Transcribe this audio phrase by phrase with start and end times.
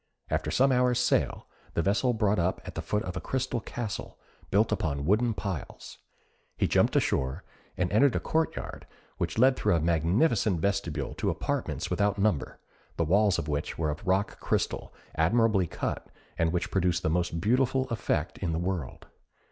[0.31, 1.45] After some hours' sail,
[1.75, 4.17] the vessel brought up at the foot of a crystal castle,
[4.49, 5.99] built upon wooden piles.
[6.57, 7.43] He jumped ashore,
[7.77, 8.87] and entered a court yard
[9.19, 12.59] which led through a magnificent vestibule to apartments without number,
[12.97, 17.39] the walls of which were of rock crystal, admirably cut, and which produced the most
[17.39, 19.05] beautiful effect in the world.